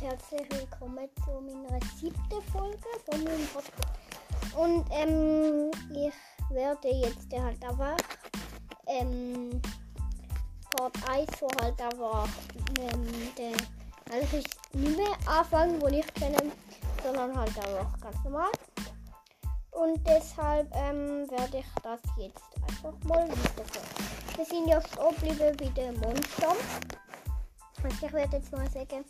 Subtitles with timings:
[0.00, 4.56] herzlich willkommen zu meiner siebten Folge von meinem Podcast.
[4.56, 7.96] Und ähm, ich werde jetzt halt einfach
[8.86, 9.60] ähm,
[10.70, 12.28] Part 1 wo halt einfach
[12.78, 13.56] ähm, den
[14.12, 16.38] eigentlich nicht mehr anfangen, wo ich kenne,
[17.02, 18.52] sondern halt einfach ganz normal.
[19.72, 23.88] Und deshalb ähm, werde ich das jetzt einfach mal weiterführen.
[24.36, 26.56] Wir sind ja stehen geblieben bei den Monstern.
[27.82, 29.04] Also ich werde jetzt mal sagen,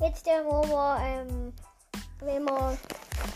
[0.00, 1.52] jetzt der, wo wir, ähm,
[2.20, 2.76] wenn wir,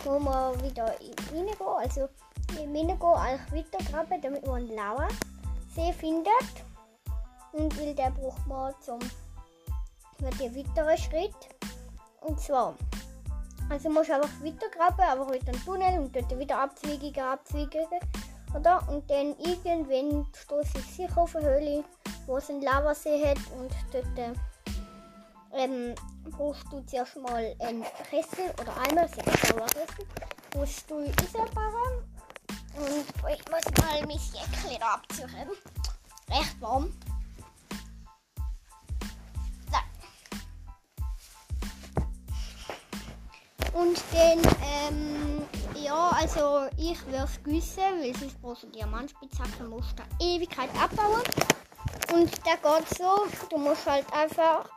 [0.05, 0.87] wo wir wieder
[1.33, 2.09] reingehen, also
[2.57, 6.33] reingehen, eigentlich weitergraben, damit man einen Lava-See findet.
[7.53, 9.01] Und weil der braucht man zum
[10.39, 11.35] den weiteren Schritt.
[12.21, 12.75] Und zwar,
[13.71, 18.01] also musst du einfach weitergraben, aber mit einem Tunnel und dort wieder Abzweigungen, Abzweigungen.
[18.55, 18.87] Oder?
[18.89, 21.85] Und dann irgendwann stoße ich sicher auf eine Höhle,
[22.27, 24.37] wo es einen Lavasee hat und dort
[25.53, 29.87] ähm, brauchst du zuerst mal einen Kessel oder einmal, das ist ein Kessel,
[30.57, 32.05] musst du reinbauen.
[32.77, 35.51] Und ich muss mal mein Jäckchen abziehen.
[36.31, 36.93] Recht warm.
[43.73, 45.47] Und dann, ähm,
[45.83, 51.23] ja, also ich würde es güssen, weil sonst brauchst du Diamantspitzhacke, musst du Ewigkeit abbauen.
[52.13, 54.69] Und da geht so, du musst halt einfach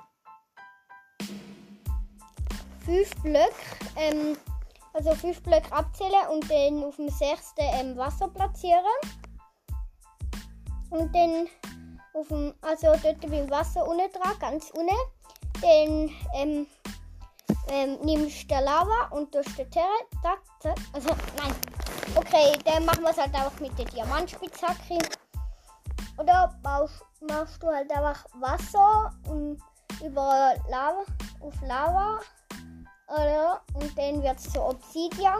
[2.85, 3.53] fünf Blöcke,
[3.95, 4.37] ähm,
[4.93, 8.83] also fünf Blöcke abzählen und dann auf dem sechsten ähm, Wasser platzieren.
[10.89, 11.47] Und dann
[12.13, 14.95] auf dem, also dort beim Wasser unten dran, ganz unten,
[15.61, 16.67] dann ähm,
[17.69, 19.87] ähm, nimmst du Lava und durch die Terre,
[20.21, 21.55] zack, zack, also nein,
[22.15, 24.97] okay, dann machen wir es halt einfach mit der Diamantspitzhacke.
[26.17, 29.59] Oder baust, machst du halt einfach Wasser und
[30.03, 31.03] über Lava,
[31.39, 32.19] auf Lava?
[33.73, 35.39] Und dann wird es so Obsidian.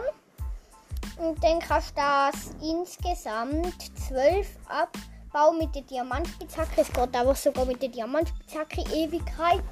[1.18, 6.82] Und dann kannst du das insgesamt 12 abbauen mit der Diamantspitzhacke.
[6.82, 9.62] Es geht aber sogar mit der Diamantspitzhacke Ewigkeiten.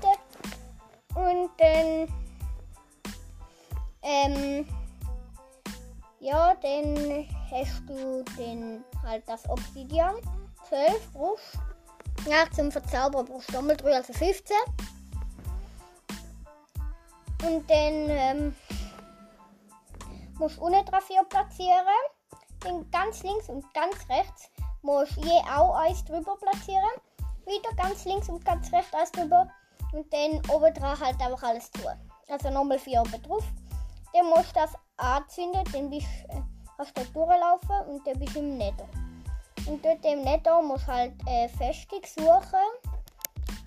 [1.14, 2.08] Und dann,
[4.02, 4.66] ähm,
[6.20, 10.16] ja, dann hast du den, halt das Obsidian.
[10.68, 11.58] 12 brauchst
[12.28, 14.56] Ja, zum Verzaubern brauchst du nochmal 3, also 15.
[17.42, 18.56] Und dann ähm,
[20.38, 21.86] du unten drauf platzieren.
[22.60, 24.50] Dann ganz links und ganz rechts
[24.82, 26.84] musst du je auch eins drüber platzieren.
[27.46, 29.48] Wieder ganz links und ganz rechts eins drüber.
[29.92, 31.92] Und dann oben dran halt einfach alles tun.
[32.28, 33.44] Also nochmal vier oben drauf.
[34.12, 36.42] Dann musst du das anzünden, dann bist, äh,
[36.76, 38.88] kannst du durchlaufen und dann bist du im Nether.
[39.66, 42.81] Und dort im Nether musst du halt äh, Festung suchen.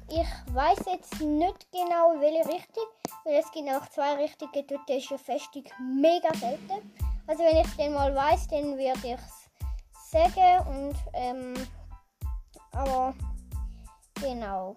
[0.08, 2.86] Ich weiß jetzt nicht genau, welche Richtung,
[3.24, 4.66] weil es gibt auch zwei Richtungen.
[4.68, 5.64] Dort ist eine Festung
[6.00, 6.94] mega selten.
[7.28, 10.68] Also wenn ich dann mal weiß, dann werde ich es sagen.
[10.68, 11.54] Und ähm,
[12.72, 13.16] aber
[14.22, 14.76] genau.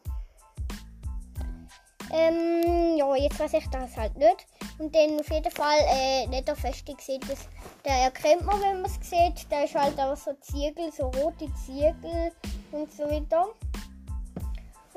[2.10, 4.46] Ähm, ja, jetzt weiß ich das halt nicht.
[4.78, 7.48] Und dann auf jeden Fall äh, nicht der Festung sieht das,
[7.84, 9.46] der erkennt man, wenn man es sieht.
[9.50, 12.32] Da ist halt auch so Ziegel, so rote Ziegel
[12.72, 13.48] und so weiter.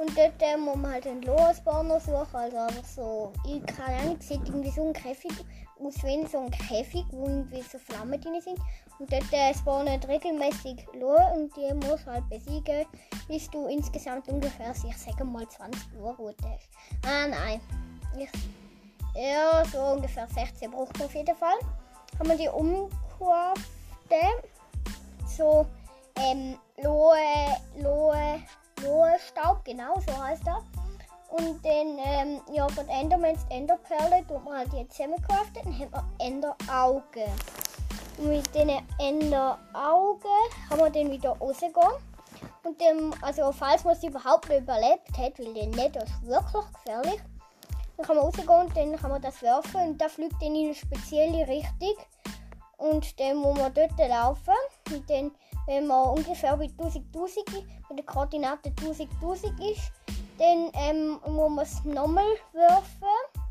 [0.02, 4.42] Und dort muss man halt einen Losbahner suchen, also einfach so, ich keine Ahnung, sieht
[4.48, 5.32] irgendwie so ein Käfig
[5.80, 8.58] aus wie so ein Käfig, wo irgendwie so Flammen drin sind.
[8.98, 12.88] Und dort äh, spawnen regelmäßig Loh und die muss halt besiegen,
[13.28, 16.70] bis du insgesamt ungefähr, ich sage mal 20 Uhr gut hast.
[17.06, 17.62] Ah nein,
[18.18, 18.32] ich,
[19.14, 21.60] ja, so ungefähr 16 braucht man auf jeden Fall.
[22.18, 23.62] Haben wir die umgekurvte,
[25.28, 25.68] so
[26.16, 28.40] ähm, Lohe, Lohe,
[29.20, 30.64] Staub, genau so heißt das.
[31.30, 36.06] Und dann, ähm, ja, von Endermans Enderperle tut man halt jetzt zusammencraften, dann hat man
[36.20, 37.32] Enderaugen.
[38.18, 38.70] Und mit den
[39.00, 40.30] Enderaugen
[40.68, 41.74] kann man dann wieder rausgehen.
[42.64, 46.66] Und dann, also falls man es überhaupt nicht überlebt hat, weil der Nether ist wirklich
[46.74, 47.22] gefährlich,
[47.98, 50.66] dann kann man rausgehen und dann kann man das werfen und da fliegt dann in
[50.66, 51.96] eine spezielle Richtung.
[52.78, 54.54] Und dann muss man dort laufen
[54.92, 55.32] und dann
[55.68, 57.46] wenn man ungefähr bei 1000 1000
[57.94, 59.92] der Koordinate 1000 1000 ist,
[60.38, 63.42] dann ähm, muss man es nochmal werfen.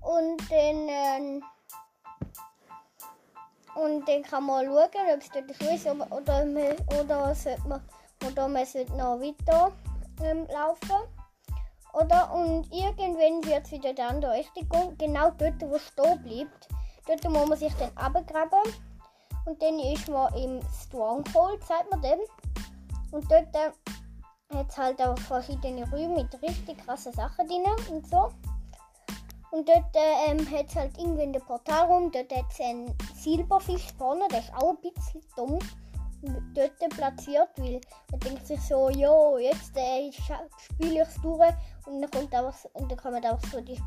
[0.00, 1.44] Und dann, ähm,
[3.74, 7.82] und dann kann man schauen, ob es dort ist oder, oder, oder, sollte man,
[8.26, 9.72] oder man sollte noch weiter
[10.22, 11.06] ähm, laufen.
[11.92, 12.32] Oder?
[12.32, 16.68] Und irgendwann wird es wieder dann der Richtung, genau dort, wo es stehen bleibt.
[17.06, 18.72] Dort muss man sich dann abgraben.
[19.46, 22.20] Und dann ist man im Stronghold, sagt man dem.
[23.12, 28.30] Und dort äh, hat halt auch verschiedene Räume mit richtig krassen Sachen drin und so.
[29.52, 29.94] Und dort
[30.28, 34.40] ähm, hat es halt irgendwie in der Portalraum, dort hat es einen Silberfisch vorne, der
[34.40, 35.58] ist auch ein bisschen dumm
[36.54, 37.80] dort platziert, weil
[38.10, 41.54] man denkt sich so, jo, jetzt äh, spiele ich es durch
[41.86, 43.80] und dann kommt einfach, und dann kommen einfach so die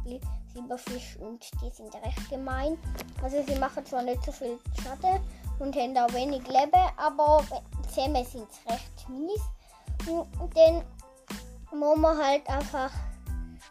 [0.53, 2.77] Silberfisch und die sind recht gemein.
[3.21, 5.21] Also sie machen zwar nicht so viel Schaden
[5.59, 7.43] und haben auch wenig Leben, aber
[7.89, 9.41] zusammen sind recht mies.
[10.07, 10.83] Und dann
[11.77, 12.91] muss man halt einfach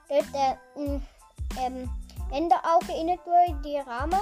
[0.08, 1.00] dort äh,
[1.60, 1.90] ähm,
[2.30, 4.20] Enderauge rein tun die Rahmen.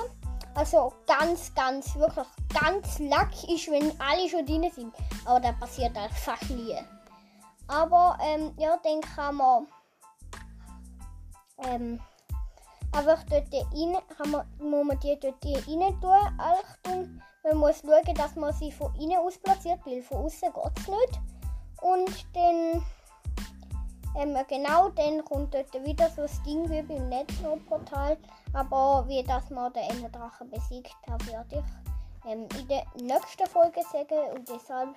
[0.54, 4.94] Also ganz, ganz, wirklich ganz lack ist, wenn alle schon drin sind.
[5.24, 6.76] Aber das passiert halt fast nie.
[7.68, 9.66] Aber ähm, ja, dann kann man
[11.68, 12.00] ähm,
[12.92, 16.38] einfach dort rein, kann man, muss man die dort rein tun.
[16.38, 20.78] Achtung, man muss schauen, dass man sie von innen aus platziert, weil von außen geht
[20.78, 21.20] es nicht.
[21.80, 22.82] Und dann
[24.16, 28.16] ähm, genau, dann kommt dort wieder so ein Ding wie beim Netznotportal.
[28.52, 31.62] Aber wie das man den Enderdrachen besiegt hat, werde
[32.24, 34.34] ich ähm, in der nächsten Folge sagen.
[34.34, 34.96] Und deshalb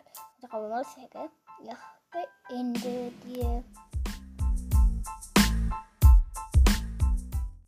[0.50, 1.30] kann man mal sagen,
[1.63, 3.63] ich beende die